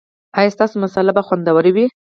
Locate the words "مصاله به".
0.83-1.21